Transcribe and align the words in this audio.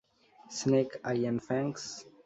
Snake 0.49 0.89
eye 1.09 1.17
and 1.29 1.39
fangs? 1.47 1.81